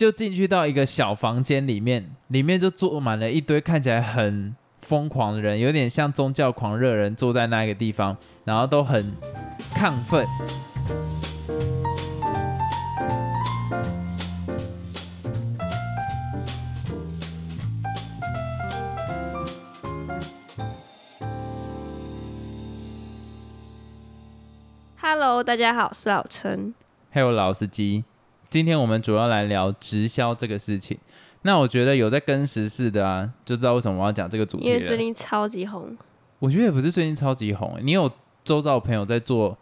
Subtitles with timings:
[0.00, 9.12] 就进去到一个小房间里面，里面就坐满了一堆看起来很疯狂的人，有点像宗教狂热人坐在那个地方，然后都很
[9.74, 10.26] 亢奋。
[24.96, 26.72] Hello，大家好，我是老陈。
[27.10, 28.04] 还有老司机，
[28.50, 30.98] 今天我们主要来聊直销这个事情。
[31.42, 34.98] 那我觉得有在跟时事的啊，就知道为什么我要讲这个主题因为最。
[34.98, 35.96] 近超级红，
[36.40, 38.10] 我觉得也不是最近超级红，你有
[38.44, 39.56] 周遭的朋友在做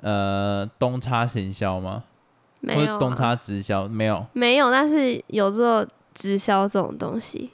[0.00, 2.02] 呃东差行销吗？
[2.60, 7.50] 没有、啊、或东差直销没有没有，但是有做直销这种东西。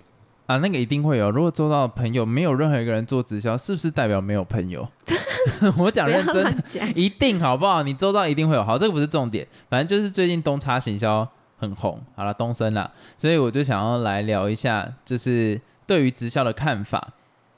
[0.47, 0.57] 啊？
[0.59, 1.31] 那个一定会有。
[1.31, 4.89] 如果周遭的朋友没有任何一个人做直销，是不是代表没有朋友？
[5.79, 6.93] 我讲认真。
[6.95, 7.83] 一定好不好？
[7.83, 8.65] 你做到一定会有。
[8.65, 11.27] 好，这个不是重点，反正就是最近东差行销
[11.59, 17.13] 很红，好了，东升啦，所以我就想要来聊一下，就是对于直销的看法。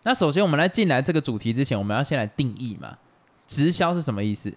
[0.04, 2.96] 那首先我们来进来这个主题之前，我们要先来定义嘛，
[3.46, 4.54] 直销是什么意思？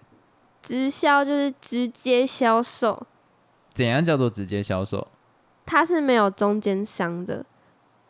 [0.62, 3.06] 直销就是直接销售，
[3.74, 5.08] 怎样叫做直接销售？
[5.66, 7.44] 它是没有中间商的。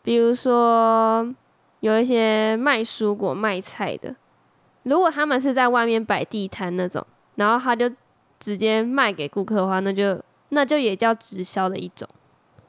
[0.03, 1.35] 比如说
[1.81, 4.15] 有一些卖蔬果、卖菜的，
[4.83, 7.91] 如果他们是在外面摆地摊那种，然后他就
[8.39, 12.09] 直接卖给顾客的话，那就那就也叫直销的一种，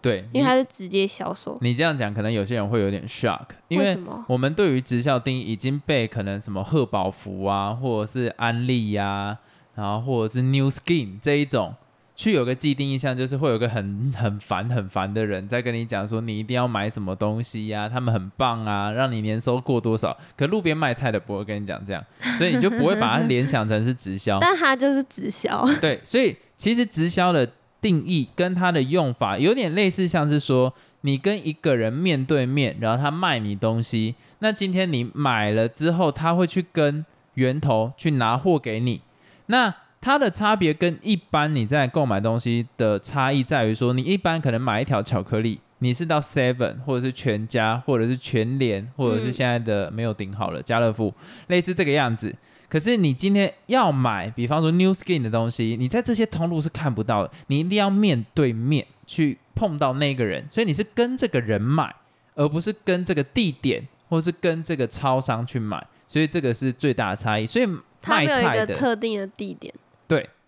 [0.01, 1.57] 对，因为它是直接销售。
[1.61, 3.97] 你你这样讲，可能有些人会有点 shock，因为？
[4.27, 9.37] 我们对于直销定义已经被可能什么贺宝福啊，或者是安利呀、
[9.75, 11.73] 然后或者是 New Skin 这一种，
[12.15, 20.15] 去有个既定印象，就是会有个很很烦很烦的人在跟你讲说你一定要买什么东西呀、他们很棒啊，让你年收过多少。
[20.37, 22.03] 可路边卖菜的不会跟你讲这样，
[22.37, 24.37] 所以你就不会把它联想成是直销。
[24.39, 25.65] 但它就是直销。
[25.81, 27.49] 对，所以其实直销的
[27.81, 37.03] 定义跟它的用法有点类似，像是说你跟一个人面对面，然后他卖你东西，那今天你买了之后，他会去跟
[37.33, 39.01] 源头去拿货给你。
[39.47, 51.13] 那它的差别跟一般你在购买东西的差异在于说，你一般可能买一条巧克力，你是到 Seven 或者是全家或者是全联或者是嗯现在的没有顶好了家乐福，
[51.47, 52.35] 类似这个样子。
[52.67, 61.95] 可是你今天要买，比方说 New Skin 的东西，你在这些通路是看不到的，你一定要面对面去碰到那个人，所以你是跟这个人买，
[62.35, 67.45] 而不是跟这个地点或是跟这个超商去买，所以这个是最大的差异。
[67.45, 67.65] 所以
[68.01, 69.73] 它没有一个卖菜的特定的地点。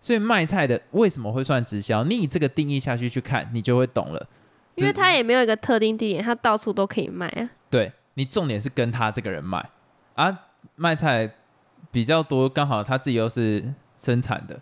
[0.00, 2.04] 所以卖菜的为什么会算直销？
[2.04, 4.26] 你以这个定义下去去看，你就会懂了。
[4.76, 7.48] 因为只它也没有一个特定地点，它到处都可以卖啊。
[7.70, 9.70] 对你重点是跟他这个人卖
[10.14, 10.38] 啊，
[10.74, 11.34] 卖菜
[11.90, 14.60] 比较多，刚好他自己又是生产的，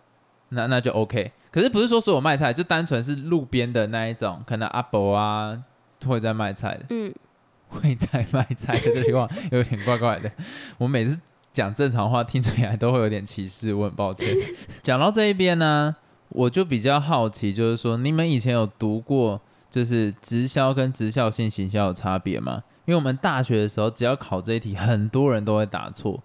[0.51, 1.33] 那那就 OK。
[1.51, 5.63] 可是不是说所有卖菜就单纯是路边的那一种，可能阿伯啊
[6.05, 7.15] 会在卖菜的，嗯，
[7.69, 10.31] 会在卖菜的这句话有点怪怪的。
[10.79, 11.19] 我每次
[11.55, 14.29] 讲正常话听起来都会有点歧视，我很抱歉。
[14.83, 15.95] 讲到这一边呢，
[16.31, 22.65] 我就比较好奇，就是说你们以前有读过就是直销跟直销性行销有差别吗？
[22.87, 26.21] 因为我们大学的时候只要考这一题，很多人都会答错。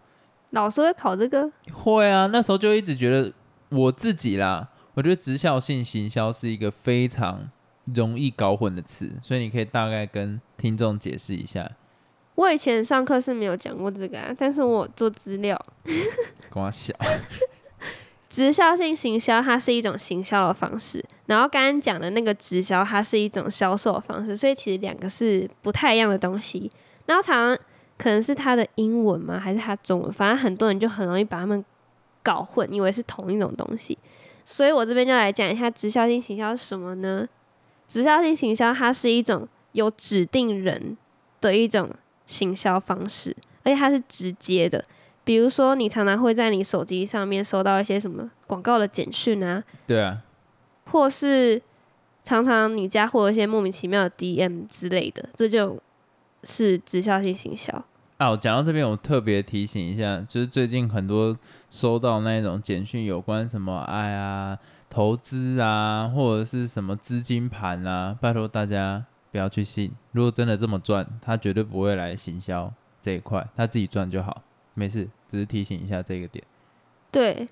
[0.49, 3.31] 老师会考这个，会啊，那时候就一直觉得
[3.69, 7.51] 我自己啦，我觉得直销性行销是一个非常
[7.95, 11.69] 容易搞混的词，所以你可以大概跟听众解释一下。
[12.39, 15.61] 我以前上课是没有讲过这个啊，但是我做资料。
[16.49, 16.95] 跟我小，
[18.29, 26.71] 直销性行销它是一种行销的方式，然后刚刚讲的那个直销它是一种销售的方式，所以其实两个是不太一样的东西。
[27.07, 27.65] 然后常常
[27.97, 31.63] 可能是它的英文吗，还是它中文，反正很多人就很容易把它们
[32.23, 33.97] 搞混，以为是同一种东西。
[34.45, 37.27] 所以我这边就来讲一下直销性行销是什么呢？
[37.85, 40.97] 直销性行销它是一种有指定人
[41.41, 41.89] 的一种
[42.29, 44.85] 行销方式，而且它是直接的。
[45.23, 50.21] 比如说，你常常会在你手机上面收到一些什么广告的简讯啊，对啊，
[50.85, 51.61] 或是
[52.23, 55.81] 常常你家会有一些莫名其妙的 DM 之类的，这就
[56.43, 57.73] 是直销性行销。
[58.17, 61.37] 啊，我讲到这边，我特别提醒一下，就是最近很多
[61.69, 64.57] 收到那种简讯，有关什么哎呀
[64.89, 69.91] 投资啊，或者是什么资金盘啊，拜托大家不要去信。
[70.11, 74.43] 如果真的这么赚，他绝对不会来行销这一块，他自己赚就好，
[74.73, 76.43] 没事，只是提醒一下这个点。
[77.11, 77.47] 对，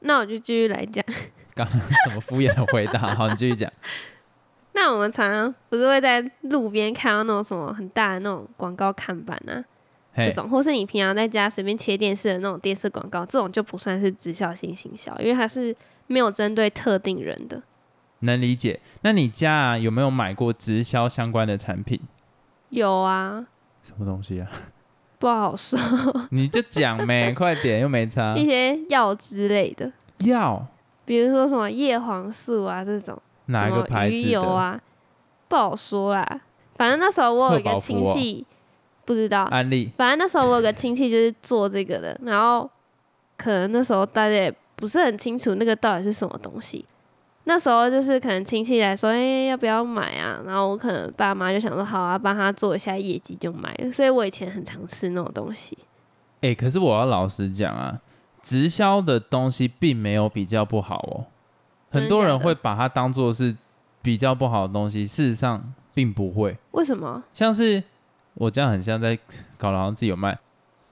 [0.00, 1.04] 那我就继续来讲。
[1.54, 3.14] 刚刚什么敷衍的回答？
[3.14, 3.70] 好，你继续讲。
[4.72, 9.64] 那我们常常不是会在路边看到那种什么很大的那种广告看板啊，
[10.16, 15.74] 这，种，或是你平常在家随便切电视的那种电视广告，这种就不算是直销性行销，因为它是
[16.08, 17.62] 没有针对特定人的。
[18.24, 18.80] 能理解。
[19.02, 22.00] 那你家啊有没有买过直销相关的产品？
[22.70, 23.46] 有啊，
[23.82, 24.48] 什么东西啊？
[25.18, 25.78] 不好说，
[26.32, 28.44] 你就讲呗， 快点，又没差一。
[28.44, 30.66] 些药之类的，药
[31.04, 33.16] 比如说什么叶黄素啊这种，
[33.46, 34.30] 哪一个牌子鱼？
[34.30, 34.78] 油啊，
[35.48, 36.40] 不好说啦。
[36.76, 38.44] 反正那时候我有一个亲戚，
[39.04, 42.68] 不知道，安利反正那时候我有个亲戚就是做这个的，然后
[43.36, 46.84] 可能那时候大家也不是很清楚那个到底是什么东西。
[47.44, 50.40] 那时候就是可能亲戚来说，哎、要不要买啊？
[50.46, 53.92] 然后我可能爸妈就想说，好啊，帮他做一下业绩就买了。
[53.92, 55.76] 所以我以前很常吃那种东西。
[56.40, 58.00] 哎、可是我要老实讲啊，
[58.42, 61.26] 直销的东西并没有比较不好哦。
[61.90, 63.54] 很多人会把它当做是
[64.02, 66.56] 比较不好的东西，事实上并不会。
[66.72, 67.22] 为什么？
[67.32, 67.82] 像是
[68.34, 69.18] 我这样很像在
[69.58, 70.38] 搞得好像自己有卖，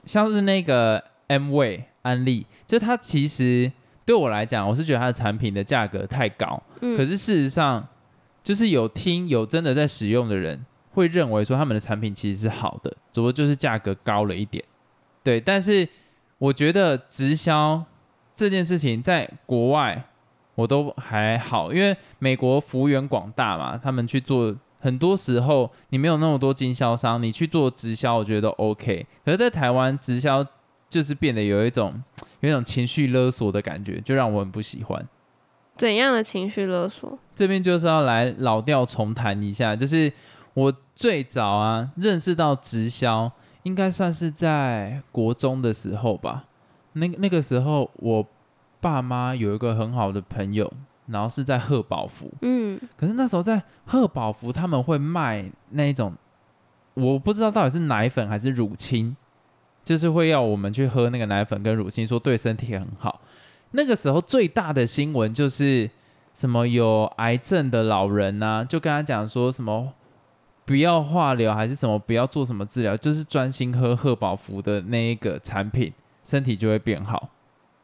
[0.05, 3.71] 像是那个 M 味安利，就它其实
[4.05, 7.87] 对我来讲，我是觉得它的产品的价格太高，嗯，可是事实上
[8.43, 14.63] 就是有听有真的在使用的人会认为说他们的产品其实是好的，只不过就是价格高了一点。
[15.23, 15.87] 对，但是
[16.37, 17.83] 我觉得直销
[18.35, 20.03] 这件事情在国外
[20.55, 29.07] 我都还好，因为美国幅员广大嘛，他们去做很多时候你没有那么多经销商，你去做直销，我觉得都 OK。
[29.23, 30.45] 可是，在台湾直销
[30.89, 32.03] 就是变得有一种
[32.43, 35.07] 有一种情绪勒索的感觉，就让我很不喜欢。
[35.77, 37.17] 怎样的情绪勒索？
[37.33, 40.11] 这边就是要来老调重弹一下，就是
[40.53, 43.31] 我最早啊认识到直销，
[43.63, 46.43] 应该算是在国中的时候吧。
[46.91, 48.27] 那那个时候，我
[48.81, 50.71] 爸妈有一个很好的朋友，
[51.07, 56.13] 然后是在贺宝福，嗯，可是那时候在贺宝福他们会卖那一种，
[56.93, 59.15] 我不知道到底是奶粉还是乳清，
[59.83, 63.21] 就是会要我们去喝那个奶粉跟乳清，说对身体很好。
[63.71, 65.89] 那个时候最大的新闻就是
[66.33, 69.93] 什么有癌症的老人呐、就跟他讲说什么
[70.65, 75.91] 不要化疗还是什么不要做什么治疗，就是专心喝贺宝福的那一个产品，
[76.23, 77.29] 身体就会变好。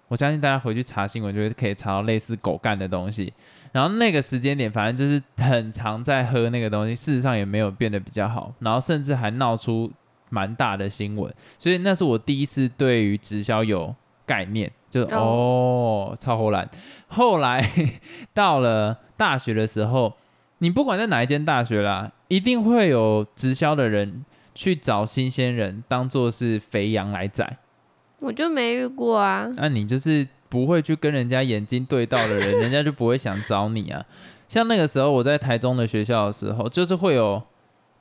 [0.08, 3.32] 我相信大家回去查新闻，就会可以查到类似狗干的东西。
[3.72, 9.92] 然后那个时间点，反正就是很常在喝那个东西，事实上也没有变得比较好，然后甚至还闹出
[10.30, 11.34] 蛮大的新闻。
[11.58, 13.94] 所以那是我第一次对于直销有
[14.26, 16.70] 概念，就哦超后来。
[17.08, 17.64] 后来
[18.34, 20.14] 到了大学的时候，
[20.60, 24.24] 你不管在哪一间大学啦，一定会有直销的人
[24.54, 27.58] 去找新鲜人当做是肥羊来宰。
[28.22, 29.50] 我就没遇过啊。
[29.56, 34.06] 那、你就是不会去跟人家眼睛对到的人， 人家就不会想找你啊。
[34.48, 37.42] 像那个时候我在台中的学校的时候，就是会有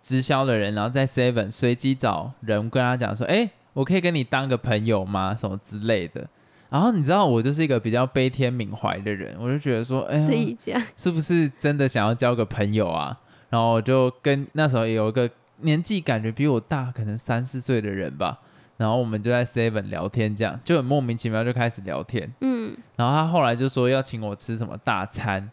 [0.03, 6.27] 直销的人，然后在 Seven 随机找人跟他讲说：“哎、我可以跟你当个朋友吗？”什么之类的。
[6.71, 13.19] 然后你知道我就是一个比较悲天悯怀的人，我就觉得说：“哎自呀，是不是真的想要交个朋友啊？”
[13.49, 15.31] 然后我就跟那时候有一个
[15.63, 18.39] 年纪感觉比我大，可能三四岁的人吧，
[18.77, 22.31] 然后我们就在 Seven 聊天，这样就很莫名其妙就开始聊天。
[22.43, 25.51] 嗯，然后他后来就说要请我吃什么大餐，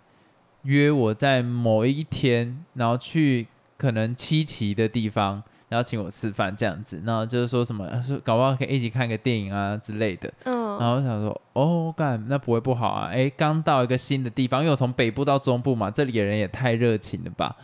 [0.63, 3.47] 约我在某一天，然后去
[3.77, 7.01] 可能七期的地方，然后请我吃饭这样子。
[7.05, 10.31] 然后就是说什么，说搞不好可以一起看个电影啊之类的。
[10.43, 13.09] 嗯然嗯，后我想说，哦，干，那不会不好啊。
[13.09, 17.55] 哎，刚到一个新的地方，因为我从北部到中部嘛，这里的人也太热情了吧。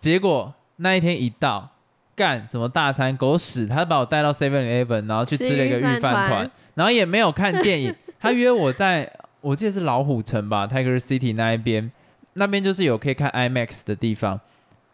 [0.00, 1.68] 结果那一天一到，
[2.14, 7.94] 干什么大餐狗屎，他把我带到 Seven Eleven，然后去吃了一个御饭团团，然后也没有看电影。
[8.18, 11.92] 他约我在，我记得是老虎城吧，Tiger City 那一边，
[12.32, 14.40] 那边就是有可以看 IMAX 的地方。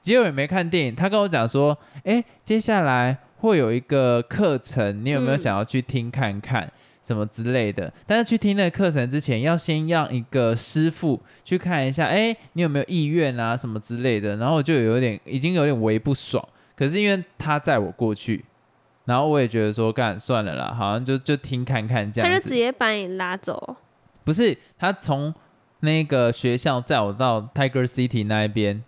[0.02, 6.70] 结果也没看电影，他跟我讲说，诶，接下来会有一个课程，你有没有嗯想要去听看看？
[7.02, 14.36] 什么之类的，但是去听那个课程之前，要先让一个师傅去看一下，哎，你有没有意愿啊，什么之类的。
[14.36, 16.40] 然后我就有点已经有点微不爽，
[16.76, 18.44] 可是因为他载我过去，
[19.06, 22.36] 然后我也觉得说，干算了啦，好像就就听看看这样子。
[22.36, 23.76] 他就直接把你拉走。
[24.22, 25.34] 不是他从
[25.80, 28.80] 那个学校载我到 Tiger City 那一边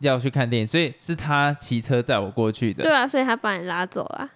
[0.00, 2.82] 要去看电影，所以是他骑车载我过去的。
[2.82, 4.28] 对啊，所以他把你拉走了，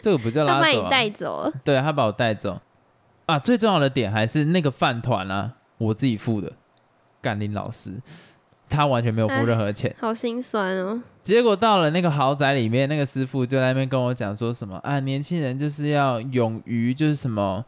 [0.00, 1.52] 这个不叫拉走他把你带走了。
[1.64, 2.60] 对他把我带走
[3.26, 3.38] 啊。
[3.38, 6.52] 最重要的点还是那个饭团啊，我自己付的。
[7.20, 7.92] 甘林老师，
[8.70, 9.92] 他完全没有付任何钱。
[10.00, 11.02] 好心酸哦。
[11.20, 17.64] 结果到了那个豪宅里面，那个师傅就在那边跟我讲说什么啊，年轻人就是要勇于就是什么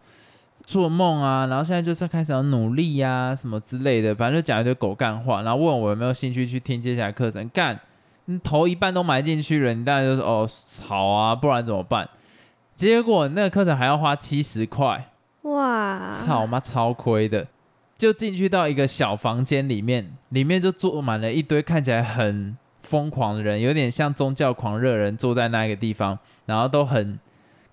[0.71, 7.49] 做梦啊，然后现在就是开始要努力呀、什么之类的，反正就讲一堆狗干话，然后问我有没有兴趣去听接下来课程。
[7.49, 7.77] 干，
[8.27, 10.49] 你头一半都埋进去了，你当然就说哦
[10.87, 12.09] 好啊，不然怎么办？
[12.77, 15.11] 结果那个课程还要花七十块，
[15.43, 17.49] 哇，操妈超亏的。
[17.99, 27.19] 就进去到一个小房间里面，里面就坐满了一堆看起来很疯狂的人，有点像宗教狂热人坐在那个地方，然后都很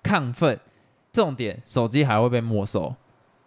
[0.02, 0.58] 亢奋。
[1.18, 2.94] 重点，手机还会被没收。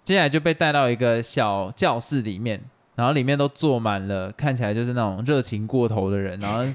[0.04, 2.62] 接下来就被带到一个小教室里面，
[2.96, 6.66] 然后里面都坐满了看起来就是那种热情过头的人，然后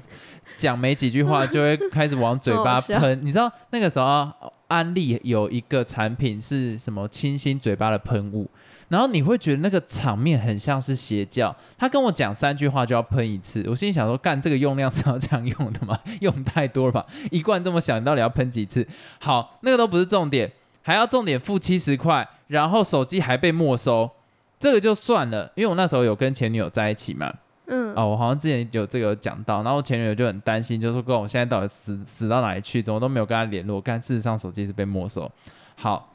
[0.57, 3.23] 讲没几句话就会开始往嘴巴喷。
[3.23, 4.27] 你知道那个时候
[4.67, 8.49] 安利有一个产品是什么清新嘴巴的喷雾，
[8.87, 11.55] 然后你会觉得那个场面很像是邪教。
[11.77, 15.99] 他跟我讲三句话就要喷一次，我心里想说，干这个用量是要这样用的吗？
[16.21, 17.05] 用太多了吧？
[17.29, 18.87] 一罐这么小，你到底要喷几次？
[19.19, 20.51] 好，那个都不是重点，
[20.87, 24.09] 还要重点付七十块，然后手机还被没收，
[24.57, 27.29] 这个就算了，因为我那时候有跟前女友在一起嘛。
[27.65, 35.29] 嗯，哦，我好像之前有这个有讲到，然后前女友就很担心，就说跟我现在到底死死到哪里去，怎么都没有跟他联络，但事实上手机是被没收。
[35.75, 36.09] 好，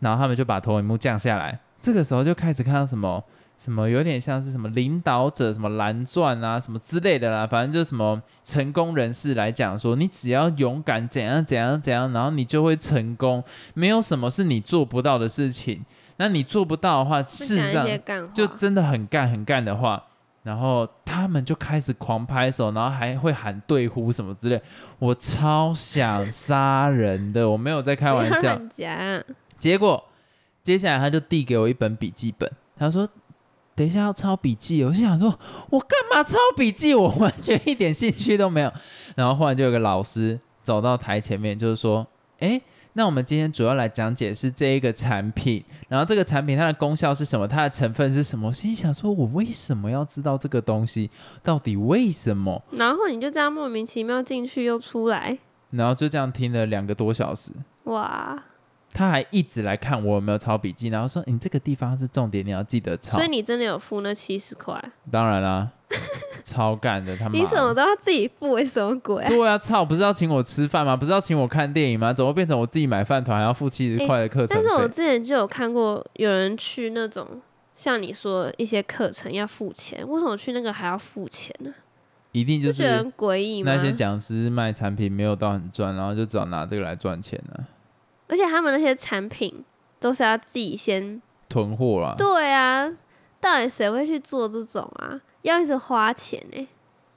[0.00, 3.24] 然后他们就把投影幕降下来，这个时候就开始看到什么
[3.58, 13.42] 什么有点像是什么领导者什么蓝钻啊什么之类的啦，反正就是什么成功人士来讲说，你只要勇敢怎样怎样怎样，然后你就会成功，
[13.74, 15.84] 没有什么是你做不到的事情。
[16.20, 17.86] 那你做不到的话，事实上
[18.32, 20.02] 就真的很干很干的话，
[20.42, 24.60] 然后他们就开始狂拍手，然后还会喊对呼什么之类，
[24.98, 28.60] 我超想杀人的，我没有在开玩笑。
[29.58, 30.04] 结果
[30.64, 33.08] 接下来他就递给我一本笔记本，他说
[33.78, 35.38] ：“等一下要抄笔记。”我就想说
[35.70, 36.92] ：“我干嘛抄笔记？
[36.94, 38.72] 我完全一点兴趣都没有。”
[39.14, 42.04] 然后忽然就有个老师走到台前面，就是说
[42.40, 42.60] ：“诶，
[42.94, 51.08] 那我们今天主要来讲解是这一个产品，然后这个产品它的功效是什么，它的成分是什么？”我心里想说：“我为什么要知道这个东西？
[51.42, 55.38] 到底为什么然后你就这样莫名其妙进去又出来，？”
[55.70, 57.52] 然后就这样听了两个多小时。
[57.84, 58.42] 哇！
[58.92, 64.82] 他还一直来看我有没有抄笔记，然后说：“你这个地方是重点，你要记得抄。”所以你真的有付那七十块？
[65.10, 65.70] 当然啦，
[66.42, 67.38] 超干的他妈的！
[67.38, 69.28] 你什么都要自己付，为什么鬼啊？
[69.28, 69.84] 对啊，操！
[69.84, 70.96] 不是要请我吃饭吗？
[70.96, 72.12] 不是要请我看电影吗？
[72.12, 74.88] 怎么变成我自己买饭团还要付七十块的课程但是我？
[74.88, 77.26] 之前就有看过有人去那种
[77.76, 81.72] 像你说一些课程要付钱，为什么去那个还要付钱呢？
[82.32, 83.72] 一定就是很诡异吗？
[83.72, 87.64] 那些讲师卖产品没有到很赚，然后就只好拿这个来赚钱了、
[88.28, 89.64] 而且他们那些产品
[89.98, 92.14] 都是要自己先囤货啦。
[92.16, 92.90] 对啊，
[93.40, 95.20] 到底谁会去做这种啊？
[95.42, 96.68] 要一直花钱呢、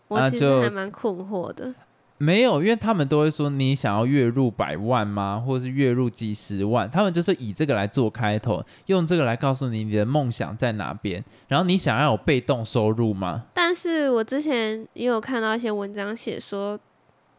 [0.07, 1.73] 我其实还蛮困惑的。
[2.17, 5.43] 没有，因为他们都会说你想要月入百万吗？
[5.43, 6.87] 或者是月入几十万？
[6.87, 13.45] 他们就是以这个来做开头，用这个来告诉你你的梦想在哪边，然后你想要有被动收入吗？
[13.55, 16.79] 但是我之前也有看到一些文章写说，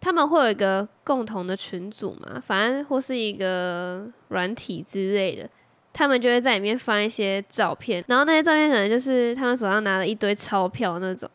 [0.02, 5.49] 他们会有一个共同的群组嘛，反正或是一个软体之类的，
[5.92, 11.30] 他们就会在里面放一些照片，然后那些照片可能就是他们手上拿了一堆钞票那种，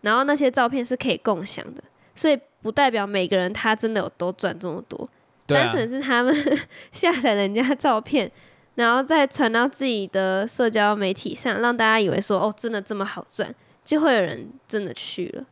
[0.00, 1.84] 然后那些照片是可以共享的，
[2.14, 5.12] 所以不代表每个人他真的有都赚这么多，啊。
[5.46, 6.34] 单，纯是他们
[6.90, 8.32] 下载人家照片，
[8.76, 15.44] 然后再传到自己的社交媒体上，让大家以为说哦，真的这么好赚，就会有人真的去了。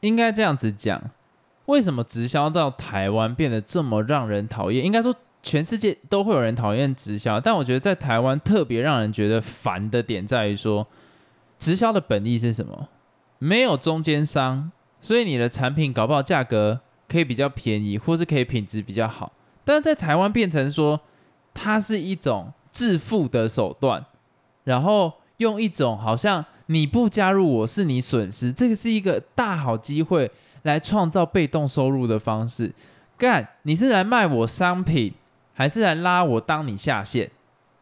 [0.00, 1.02] 应该这样子讲，
[1.66, 4.84] 为什么直销到台湾变得这么让人讨厌？
[4.84, 10.86] 应该说全世界都会有人讨厌直销，但我觉得在台湾特别让人觉得烦的点在于说，
[11.58, 12.88] 直销的本意是什么？
[13.38, 19.32] 没有中间商，所以你的产品搞不好价格可以比较便宜，或是可以品质比较好。
[19.64, 21.00] 但是在台湾变成说，
[21.52, 24.04] 它是一种致富的手段，
[24.64, 30.30] 然后用一种好像你不加入我是你损失，这个是一个大好机会
[30.64, 32.74] 来创造被动收入的方式。
[33.16, 35.14] 干，你是来卖我商品，
[35.54, 37.30] 还是来拉我当你下线？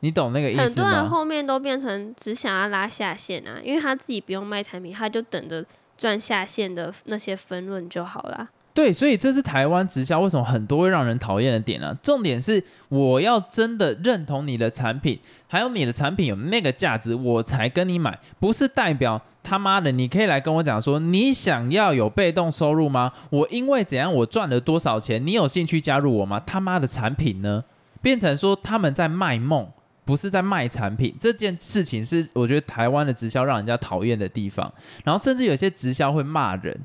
[0.00, 1.08] 你懂那个意思很多人？
[1.08, 5.64] 后面都变成只想要拉下线啊，因为他自己不用卖产品，他就等着
[5.96, 8.48] 赚下线的那些分论就好啦。
[8.74, 11.96] 对，所以这是台湾直销为什么很多会让人讨厌的点啊。
[12.02, 23.12] 重点是我要真的认同你的产品，还有你的产品有那个价值，我才跟你买，不是代表他妈的你可以来跟我讲说你想要有被动收入吗？
[23.30, 26.40] 我因为怎样我赚了多少钱，你有兴趣加入我吗？
[26.46, 27.64] 他妈的产品呢？
[28.00, 29.68] 变成说他们在卖梦。
[30.04, 34.70] 不是在卖产品这件事情，是我觉得台湾的直销让人家讨厌的地方。
[35.04, 36.76] 然后甚至有些直销会骂人，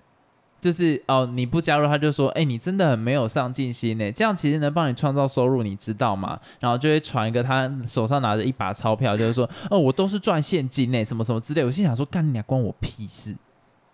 [0.59, 4.11] 就是哦，你不加入他就说，哎、你真的很没有上进心呢。
[4.11, 6.39] 这样其实能帮你创造收入，你知道吗？
[6.59, 11.63] 然后就会传一个他手上拿着一把钞票，就是说，哦，我都是赚现金呢，什么什么之类。
[11.63, 13.35] 我心想说，干你俩关我屁事。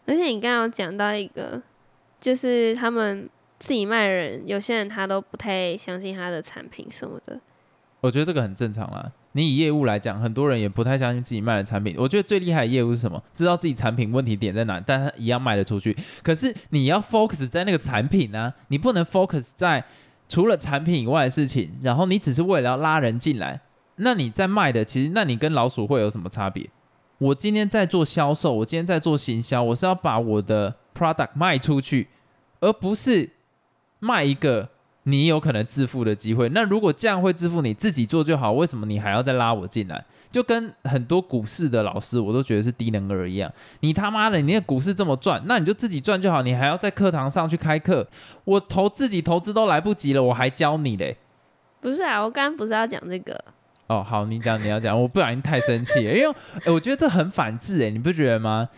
[0.05, 1.61] 而且你刚刚讲到一个，
[2.19, 3.29] 就是他们
[3.59, 7.39] 自己卖人，有些人他都不太相信他的产品什么的。
[8.01, 11.95] 我觉得这个很正常啦，你以业务来讲，很多人也不太相信自己卖的产品。
[11.97, 13.21] 我觉得最厉害的业务是什么？
[13.35, 15.95] 知道自己产品问题点在哪，但他一样卖得出去。
[16.21, 19.83] 可是你要 focus 在那个产品呢、你不能 focus 在
[20.29, 23.61] 除了产品以外的事情，然后你只是为了要拉人进来，
[23.97, 26.69] 那你在卖的其实，那你跟老鼠会有什么差别？
[27.17, 32.07] 我今天在做销售，我今天在做行销，我是要把我的 product 卖出去，
[32.59, 33.29] 而不是
[33.99, 34.69] 卖一个
[35.03, 36.49] 你有可能致富的机会。
[36.49, 40.03] 那如果这样会致富，你自己做就好，为什么你还要再拉我进来？
[40.31, 43.51] 就跟很多股市的老师，我都觉得是低能儿一样。
[43.81, 48.07] 你他妈的，你那股市这么赚，那你就自己赚就好，你还要在课堂上去开课。
[48.45, 51.17] 我投自己投资都来不及了，我还教你嘞。
[51.79, 53.39] 不是啊，我刚刚不是要讲这个，
[53.87, 58.69] 哦，好，你讲你要讲，我不小心太生气了，因为、诶我觉得这很反智哎，你不觉得吗？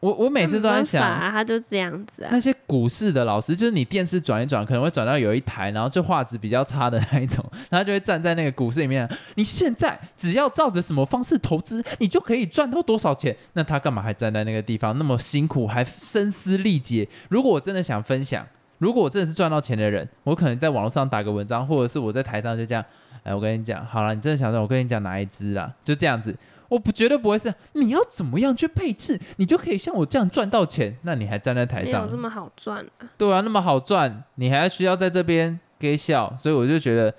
[0.00, 2.40] 我我每次都在想，法啊，他就这样子啊那。
[2.40, 9.06] 些股市的老师，就是你电视转一转，可能会转到有一台，然后就画质比较差的那一种，然后他就会站在那个股市里面。
[9.34, 13.36] 你现在只要照着什么方式投资，你就可以赚到多少钱。
[13.52, 17.06] 那他干嘛还站在那个地方那么辛苦，还声嘶力竭？
[17.28, 18.46] 如果我真的想分享，
[18.78, 22.82] 如果我真的是赚到钱的人，我可能在网络上打个文章，或者是我在台上就这样，
[23.22, 26.34] 哎，我跟你讲，好了，你真的想赚，我跟你讲哪一支啊，就这样子。
[26.70, 30.96] 我不绝对不会是你要怎么样去配置，你就可以像我这样赚到钱。
[31.02, 33.10] 那你还站在台上没有，这么好赚啊！
[33.18, 37.12] 对啊，那么好赚，你还需要在这边给笑，所以我就觉得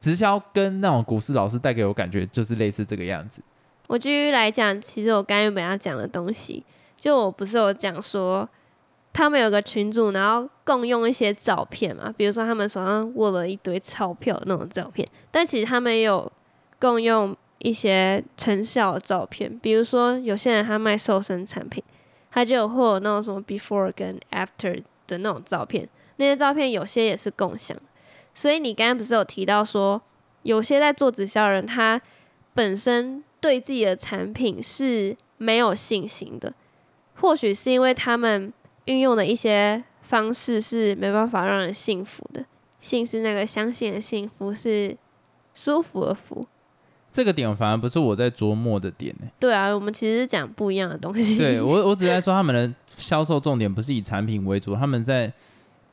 [0.00, 3.42] 直销跟那种股市老师带给我感觉就是类似这个样子。
[3.86, 6.64] 我继续来讲，其实我刚原本要讲的东西，
[6.96, 8.48] 就我不是有讲说，
[9.12, 16.32] 他们有个群组，然后共用一些照片嘛，比如说他们手上握了一堆钞票那种照片，但其实他们也有
[16.80, 21.82] 共用一些成效的照片，比如说有些人他卖瘦身产品，
[22.30, 27.76] 他就会有那种什么 before 跟 after 的那种照片，那些照片有些也是共享，
[28.34, 30.00] 所以你刚刚不是有提到说，
[30.42, 32.00] 有些在做直销的人他
[32.54, 36.52] 本身对自己的产品是没有信心的，
[37.16, 38.52] 或许是因为他们
[38.84, 42.44] 运用的一些方式是没办法让人信服的。
[42.78, 44.96] 信是那个相信的信，福是
[45.54, 46.46] 舒服的福。
[47.16, 51.38] 这个点反而不是我在琢磨的点呢、对啊，我们其实是讲不一样的东西。
[51.38, 55.32] 对我， 我只是在说他们的销售重点不是以产品为主，他们在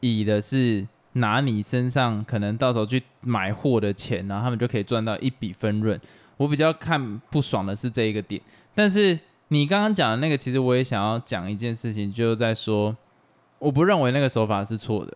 [0.01, 5.97] 以的是拿你身上可能到时候去买货的钱，然后他们就可以赚到一笔分润。
[6.35, 8.41] 我比较看不爽的是这一个点，
[8.75, 12.93] 但是你刚刚讲的那个，其实我也想要讲一件事情，就是在说，
[13.59, 15.15] 我不认为那个手法是错的，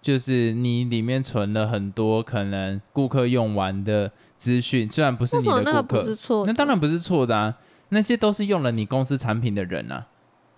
[0.00, 6.44] 就是你里面存了很多可能顾客用完的资讯，虽然不是你的顾客？
[6.46, 7.56] 那当然不是错的啊，
[7.90, 10.06] 那些都是用了你公司产品的人啊，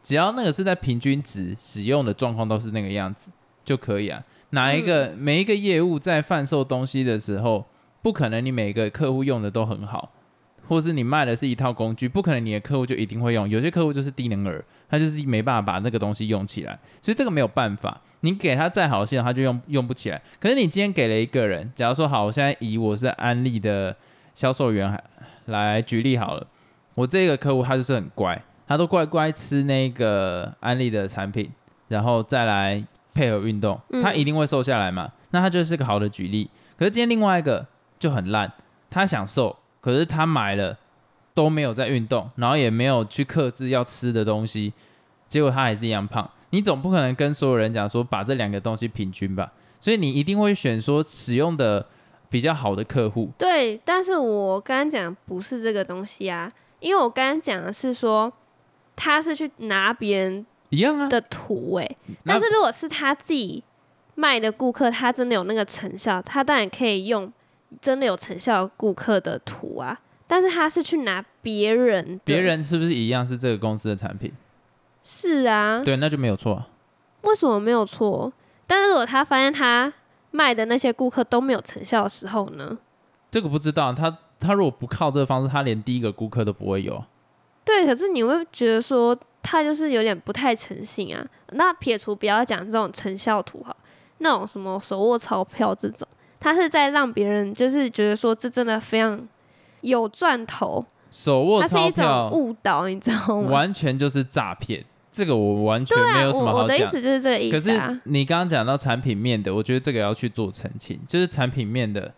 [0.03, 3.31] 只要那个是在平均值使用的状况都是那个样子
[3.65, 4.23] 就可以啊。
[4.51, 7.65] 哪一个、每一个业务在贩售东西的时候，
[8.03, 10.13] 不可能你每个客户用的都很好，
[10.69, 13.49] 或是你卖的是一套工具，不可能你的客户就一定会用。
[13.49, 18.01] 有些客户就是低能儿，他就是没办法把那个东西用起来，所以这个没有办法。
[18.21, 20.23] 你给他再好的系统，他就用用不起来。
[20.39, 23.97] 可是你今天给了一个人，假如说好，我现在以我是安利的
[24.35, 24.97] 销售员
[25.47, 26.47] 来举例好了，
[26.95, 31.51] 我这个客户他就是很乖，他都乖乖吃那个安利的产品，
[31.89, 35.11] 然后再来配合运动，嗯他一定会瘦下来嘛。
[35.33, 36.49] 那他就是个好的举例。
[36.79, 37.67] 可是今天另外一个
[37.99, 38.53] 就很烂，
[38.89, 40.79] 他想瘦，可是他买了
[41.35, 44.73] 都没有在运动，然后也没有去克制要吃的东西，
[45.29, 46.31] 结果他还是一样胖。
[46.51, 49.53] 你总不可能跟所有人讲说把这两个东西平均吧？
[49.81, 51.85] 所以你一定会选说使用的
[52.29, 53.31] 比较好的客户。
[53.37, 58.33] 对，但是我刚刚讲不是这个东西啊，因为我刚刚讲的是说
[58.95, 63.65] 他是去拿别人一样啊，的图诶、那但是如果是他自己
[64.15, 67.33] 卖的顾客，他真的有那个成效，他当然可以用
[67.81, 69.99] 真的有成效顾客的图啊。
[70.27, 74.33] 但是他是去拿别人的，别人是不是一样是这个公司的产品？
[75.03, 76.69] 是啊，对，那就没有错啊。
[77.23, 78.33] 为什么没有错？
[78.67, 79.93] 但是如果他发现他
[80.31, 82.79] 卖的那些顾客都没有成效的时候呢？
[83.31, 87.05] 这个不知道，他他如果不靠这个方式，他连第一个顾客都不会有。
[87.65, 91.27] 对，可是你会觉得说他就是有点不太诚信啊。
[91.51, 93.77] 那撇除不要讲这种成效图哈，
[94.19, 96.09] 那种什么手握钞票这种，
[96.43, 99.27] 他是在让别人就是觉得说这真的非常
[99.81, 103.51] 有赚头，手握它是一种误导，你知道吗？
[103.51, 106.91] 完全就是诈骗，这个我完全没有什么我我的意好讲。
[106.91, 108.01] 思就是这个意可是啊。
[108.05, 112.13] 你刚刚讲到产品面的，我觉得这个要去做澄清，就是产品面的，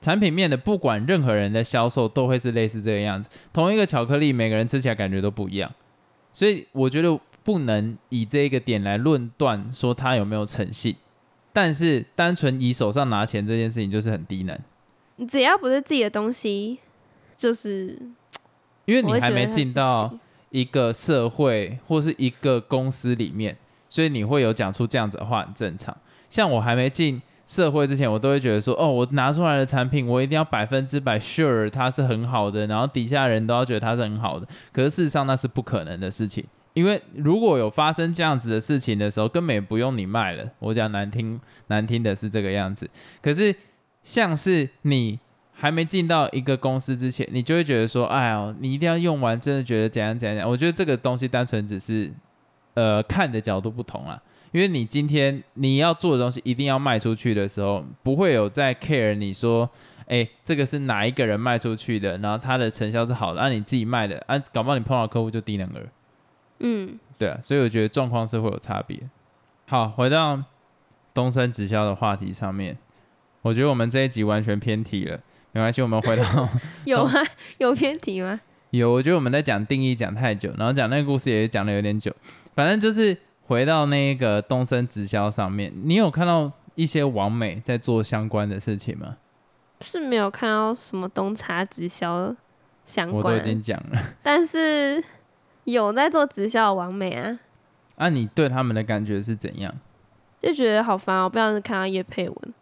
[0.00, 3.28] 产品面的，不管任何人的销售都会是类似这个样子。
[3.52, 5.70] 同一个巧克力，每个人吃起来感觉都不一样，
[6.32, 10.96] 所以我觉得不能以这个点来论断说他有没有诚信。
[11.52, 14.58] 但是单纯以手上拿钱这件事情就是很低能。
[15.28, 16.78] 只要不是自己的东西，
[17.36, 17.98] 就是
[18.86, 20.18] 因为你还没进到
[20.50, 23.56] 一个社会或是一个公司里面，
[23.88, 25.96] 所以你会有讲出这样子的话，很正常。
[26.28, 34.46] 像我还没进社会之前，我都会觉得说，哦，我拿出来的产品，我一定要百分之百 sure 它是很好的，然后底下人都要觉得它是很好的。
[34.72, 40.48] 可是事实上那是不可能的事情，因为如果有发生这样子的事情的时候，根本也不用你卖了。
[40.58, 42.88] 我讲难听难听的是这个样子，
[43.20, 43.54] 可是
[44.02, 45.18] 像是你。
[45.54, 50.50] 还没进到一个公司之前，你就会觉得说，哎呦，你一定要用完，真的觉得怎样怎样怎样。
[50.50, 52.10] 我觉得这个东西单纯只是，
[52.74, 54.20] 呃，看的角度不同啦。
[54.50, 59.68] 因为你今天你要做的东西一定要卖出去的时候，不会有在 care 你说，
[60.06, 65.86] 哎，这个是哪一个人卖出去的，然后他的成效是好的，按、你自己卖的，啊，搞不好你碰到客户就低能儿。
[66.62, 68.98] 嗯，对啊，所以我觉得状况是会有差别。
[69.66, 70.42] 好，回到
[71.12, 72.78] 东升直销的话题上面，
[73.42, 75.20] 我觉得我们这一集完全偏题了，
[75.52, 76.22] 没关系，我们回到
[76.84, 77.12] 有啊？
[77.58, 78.40] 有偏题吗？
[78.70, 82.14] 有，我觉得我们在讲定义讲太久，然后讲那个故事也讲的有点久，
[82.54, 89.16] 反正就是回到那个东升直销上面，你有看到一些网美在做相关的事情吗？
[89.80, 92.34] 是没有看到什么东茶直销
[92.84, 95.02] 相关我都已关，经讲了，但是
[95.64, 97.38] 有在做直销的王美啊，
[97.96, 99.74] 啊，你对他们的感觉是怎样？
[100.40, 102.54] 就觉得好烦哦，不要是看到叶佩文。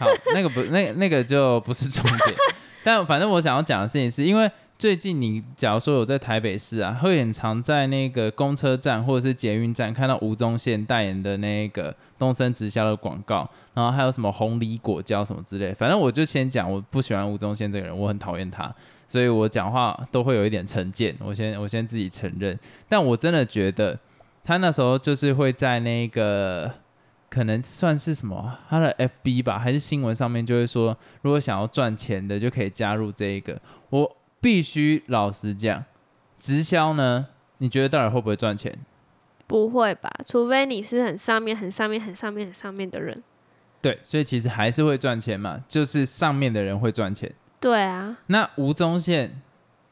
[0.00, 2.34] 好，那个不，那那个就不是重点。
[2.82, 4.50] 但反正我想要讲的事情是，因为
[4.82, 15.72] 最近你假如说有在台北市啊，会很常在那个公车站或者是捷运站看到吴宗宪代言的那个东森直销的广告，然后还有什么红梨果胶什么之类。
[15.74, 18.74] 反正我就先讲，我不喜欢吴宗宪这个人，我很讨厌他，
[19.06, 21.14] 所以我讲话都会有一点成见。
[21.20, 23.96] 我先我先自己承认，但我真的觉得
[24.42, 26.68] 他那时候就是会在那个。
[27.30, 33.58] 可能算是什么，他的 FB 吧，还是新闻上面就会说，如果想要赚钱的就可以加入这一个。
[33.88, 35.84] 我必须老实讲，
[36.38, 37.28] 直销呢，
[37.58, 38.76] 你觉得到底会不会赚钱？
[39.46, 40.10] 不会吧？
[40.26, 43.22] 除非你是很上面、很上面、很上面、很上面的人。
[43.80, 47.32] 对，所以其实还是会赚钱嘛，就是上面的人会赚钱。
[47.60, 49.40] 对啊，那吴宗宪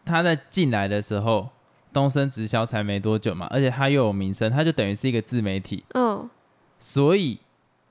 [0.05, 1.51] 他在进来的时候，
[1.93, 5.85] 东升直销才没多久嘛，而且他又有名声，他就等于是一个自媒体。
[5.95, 6.29] 嗯，
[6.79, 7.39] 所以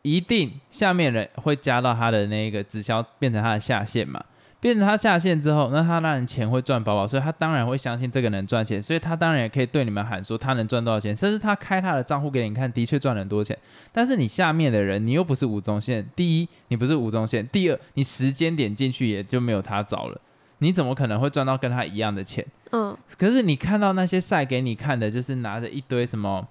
[0.01, 4.21] 一定下面人会加到他的那个直销，变成他的下线嘛。
[4.61, 13.57] 变成他下线之后，那他当然钱会赚饱饱，所以他当然会相信这个能赚钱，所以他当然也可以对你们喊说他能赚多少钱，甚至他开他的账户给你看，的确赚了很多钱。
[13.93, 20.19] 但是你下面的人，你又不是吴宗宪，第一你不是吴宗宪，第二你时间点进去也就没有他早了，
[20.57, 22.45] 你怎么可能会赚到跟他一样的钱？
[22.71, 26.45] 嗯，可是你看到那些晒给你看的，就是拿着一堆什么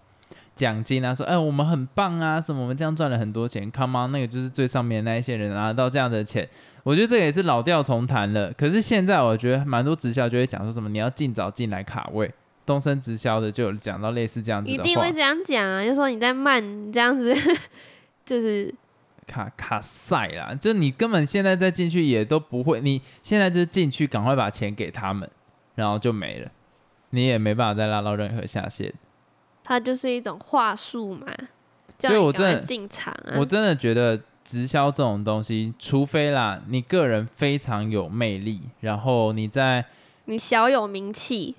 [0.59, 6.49] 奖金啊，说哎我们很棒啊，什么我们这样赚了很多钱，Come on，那个就是最上面的那一些人拿到这样的钱，
[6.83, 8.53] 我觉得这个也是老调重弹了。
[8.55, 12.29] 可是现在我觉得蛮多直销就会讲说什么你要尽早进来卡位，
[12.66, 17.33] 东升直销的就有讲到类似这样子一定会，这样讲啊，就说你在慢你这样子，
[18.27, 18.75] 就是
[19.29, 25.31] 卡卡赛啦，就你根本现在再进去也都不会，你现在就进去赶快把钱给他们，
[25.77, 26.51] 然后就没了，
[27.11, 28.92] 你也没办法再拉到任何下线。
[29.68, 31.26] 它就是一种话术嘛，
[31.98, 33.37] 所以我真的进场啊。
[33.37, 39.85] 我真的觉得直销这种东西，除非啦，你个人非常有魅力，然后你在
[40.24, 41.54] 你小有名气，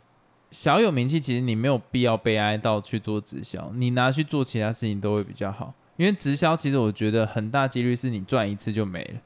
[0.50, 5.72] 小有名气，其实你没有必要悲哀到去做直销，你拿去做其他事情都会比较好。
[5.98, 9.20] 因为直销其实我觉得很大几率是你赚一次就没了。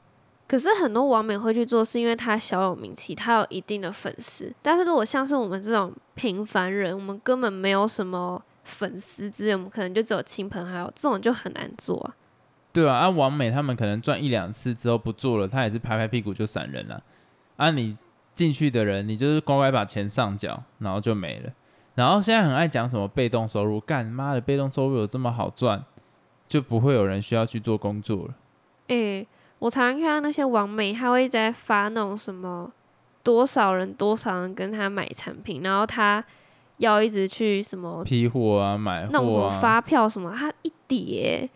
[0.46, 4.52] 可是很多网美会去做，是因为他小有名气，他有一定的粉丝。
[4.60, 12.16] 但是如果像是我们这种平凡人，我们根本没有什么粉丝之类，我们可能就只有亲朋好友，这种就很难做啊。
[12.72, 17.00] 对啊，啊，王美他们可能赚一两次之后不做了，他也是拍拍屁股就闪人了。
[17.56, 17.96] 啊，你
[18.34, 21.52] 进去的人，你就是乖乖把钱上缴，然后就没了。
[21.94, 25.84] 然后现在很爱讲什么被动收入，干妈的被动收入有这么好赚，
[26.48, 28.34] 就不会有人需要去做工作了。
[28.88, 29.24] 诶、
[29.60, 32.72] 我常常看到那些网美，他会一直在发那种什么
[33.22, 36.24] 多少人多少人跟他买产品，然后他
[36.78, 41.48] 要一直去什么批货啊，买货啊，发票什么，他一叠，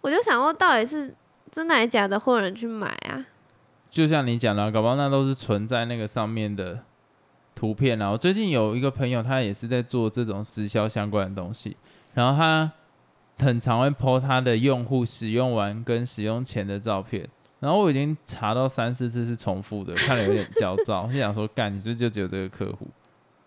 [0.00, 1.14] 我就想说到底是
[1.50, 3.24] 真的还是假的，会有人去买啊？
[3.90, 6.80] 就像你讲的，搞不好那都是存在那个上面的
[7.54, 8.10] 图片啊。
[8.10, 11.76] 我最近有一个朋友，他也是在做这种直销相关的东西，
[12.14, 12.70] 然后他
[13.38, 17.26] 很常会 po 他的用户使用完跟使用前的照片，
[17.60, 22.86] 然后我已经查到三四次是重复的，看了有点焦躁，就想说，干，你是不是就只有这个客户？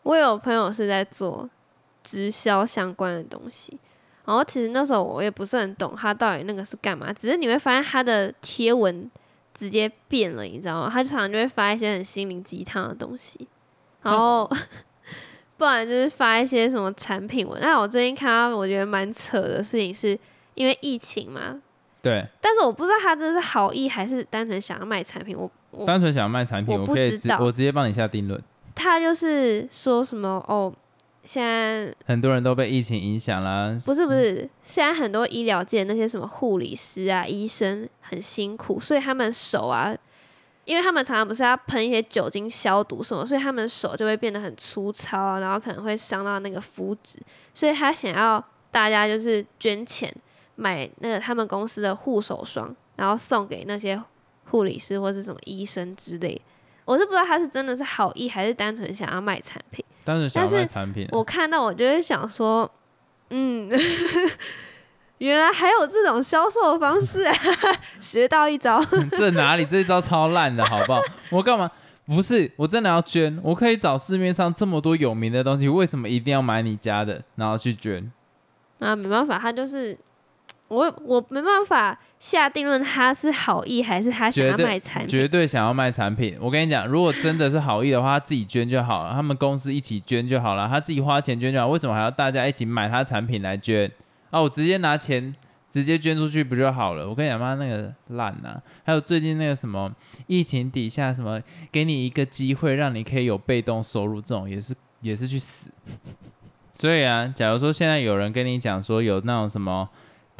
[0.03, 1.49] 我有朋友是在做
[2.03, 3.77] 直销相关的东西，
[4.25, 9.09] 然后其实那时候我也不是很懂他到底那个是干嘛，只是你会发现他的贴文
[9.53, 10.89] 直接变了，你知道吗？
[10.91, 13.47] 他常常就会发一些很心灵鸡汤的东西，
[14.01, 14.49] 然后
[15.57, 17.61] 不然就是发一些什么产品文。
[17.61, 20.17] 那我最近看到我觉得蛮扯的事情，是
[20.55, 21.61] 因为疫情嘛，
[22.01, 25.37] 对，但是我不知道他这是好意还是单纯想要卖产品。
[25.37, 28.41] 我我单纯想要卖产品，我不我可以知道直我直接帮你下定论。
[28.81, 30.73] 他就是说什么哦，
[31.23, 39.95] 现在很多人都被疫情影响啦，不是不是，现在很多医疗界那些什么护理师啊、医生很辛苦，所以他们手啊，
[40.65, 47.19] 因为他们常常不是要喷一些酒精消毒什么，所以他们手就会变得很粗糙啊，然后可能会伤到那个肤质，
[47.53, 50.11] 所以他想要大家就是捐钱
[50.55, 54.01] 买那个他们公司的护手霜，然后送给那些
[54.45, 56.41] 护理师或是什么医生之类。
[56.91, 59.83] 我是不知道他是真的是好意，还是单纯想要卖产品。
[60.03, 61.09] 单纯想要卖产品啊。
[61.13, 62.69] 我看到我就会想说，
[63.29, 63.71] 嗯，
[65.19, 67.33] 原来还有这种销售方式啊，
[68.01, 68.83] 学到一招。
[69.11, 71.01] 这哪里这一招超烂的，好不好？
[71.29, 71.71] 我干嘛？
[72.07, 78.11] 不是，我真的要捐，我可以找市面上这么多有名的东西，为什么一定要买你家的，然后去捐？
[78.79, 79.97] 啊，没办法，他就是
[80.71, 85.09] 我，我没办法下定论他是好意还是他想要卖产品。
[85.09, 86.37] 绝对想要卖产品。
[86.39, 93.91] 我跟你讲，如果真的是好意的话，他自己捐就好了，他们公司一起捐就好了，他自己花钱捐就好，为什么还要大家一起买他产品来捐？
[94.29, 95.35] 啊，我直接拿钱
[95.69, 97.05] 直接捐出去不就好了？
[97.05, 99.91] 我跟你讲，妈那个烂呐、还有最近那个什么
[100.27, 105.69] 疫情底下什么，给你一个机会让你可以有被动收入，这种也是也是去死。
[106.71, 109.87] 所以啊，假如说现在有人跟你讲说有那种什么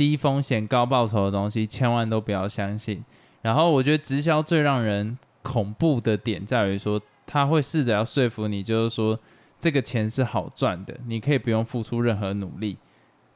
[0.02, 3.04] 低风险高报酬的东西，千万都不要相信。
[3.44, 9.20] 然后我觉得直销最让人恐怖的点在于说，他会试着要说服你，就是说
[9.60, 12.80] 这个钱是好赚的，你可以不用付出任何努力。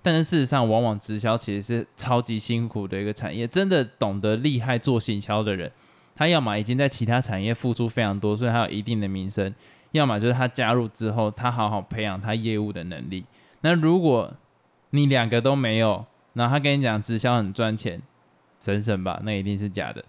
[0.01, 3.47] 但是事实上，往往直销其实是超级辛苦的一个产业。
[3.47, 5.71] 真的懂得厉害做行销的人，
[6.15, 9.51] 他要么已经在其他产业付出非常多，所以他有一定的名声；
[9.91, 13.23] 要么就是他加入之后，他好好培养他业务的能力。
[13.62, 14.34] 那如果
[14.89, 16.04] 你两个都没有，
[16.36, 18.00] 然后他跟你讲直销很赚钱，
[18.60, 20.06] 省省吧，那一定是假的。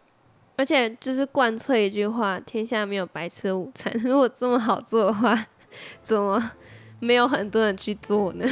[0.59, 3.93] 而且就是贯彻一句话：天下没有白吃的午餐。
[4.05, 5.47] 如果这么好做的话，
[6.03, 6.53] 怎么
[7.01, 8.47] 没有很多人去做呢？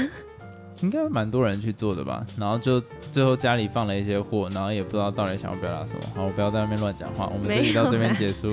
[0.82, 6.00] 应该蛮多人去做的吧，然后就最后家里放了一些货，然后也不知道到底想要表达什么。
[6.14, 8.52] 好，我不要在外面乱讲话，我们这里到这边结束，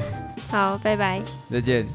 [0.50, 1.22] 好，拜拜。
[1.52, 1.86] 再见。